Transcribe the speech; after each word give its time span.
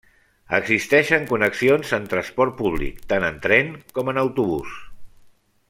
Existeixen 0.59 1.27
connexions 1.31 1.91
en 1.97 2.07
transport 2.13 2.57
públic, 2.63 2.99
tant 3.13 3.27
en 3.29 3.39
tren 3.45 3.71
com 3.99 4.11
en 4.15 4.23
autobús. 4.23 4.81